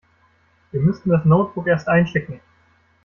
Wir 0.71 0.79
müssten 0.81 1.11
das 1.11 1.25
Notebook 1.25 1.67
erst 1.67 1.87
einschicken. 1.87 2.39